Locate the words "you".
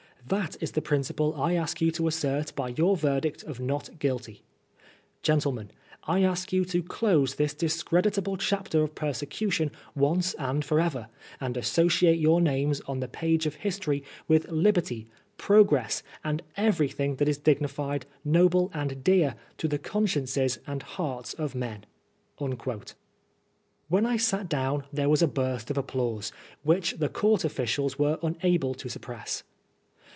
1.81-1.89, 6.53-6.63